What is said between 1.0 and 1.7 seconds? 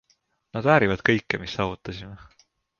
kõike, mis